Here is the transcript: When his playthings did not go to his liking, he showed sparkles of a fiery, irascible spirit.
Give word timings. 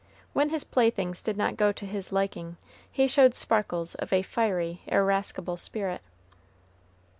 When 0.33 0.49
his 0.49 0.63
playthings 0.63 1.21
did 1.21 1.37
not 1.37 1.57
go 1.57 1.71
to 1.73 1.85
his 1.85 2.11
liking, 2.11 2.57
he 2.91 3.07
showed 3.07 3.35
sparkles 3.35 3.93
of 3.93 4.11
a 4.11 4.23
fiery, 4.23 4.81
irascible 4.87 5.57
spirit. 5.57 6.01